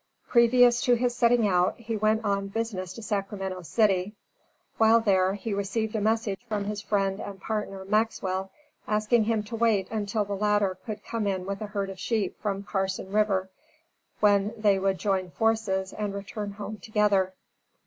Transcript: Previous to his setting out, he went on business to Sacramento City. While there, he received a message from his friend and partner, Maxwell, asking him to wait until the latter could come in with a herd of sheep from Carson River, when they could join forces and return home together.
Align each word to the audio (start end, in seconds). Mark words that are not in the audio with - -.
Previous 0.29 0.81
to 0.81 0.95
his 0.95 1.13
setting 1.13 1.47
out, 1.47 1.77
he 1.77 1.95
went 1.95 2.25
on 2.25 2.47
business 2.47 2.91
to 2.93 3.03
Sacramento 3.03 3.61
City. 3.61 4.15
While 4.79 4.99
there, 4.99 5.35
he 5.35 5.53
received 5.53 5.95
a 5.95 6.01
message 6.01 6.39
from 6.49 6.63
his 6.65 6.81
friend 6.81 7.19
and 7.19 7.39
partner, 7.39 7.85
Maxwell, 7.85 8.49
asking 8.87 9.25
him 9.25 9.43
to 9.43 9.55
wait 9.55 9.87
until 9.91 10.25
the 10.25 10.33
latter 10.33 10.79
could 10.87 11.05
come 11.05 11.27
in 11.27 11.45
with 11.45 11.61
a 11.61 11.67
herd 11.67 11.91
of 11.91 11.99
sheep 11.99 12.35
from 12.41 12.63
Carson 12.63 13.11
River, 13.11 13.51
when 14.21 14.55
they 14.57 14.79
could 14.79 14.97
join 14.97 15.29
forces 15.29 15.93
and 15.93 16.15
return 16.15 16.53
home 16.53 16.77
together. 16.79 17.35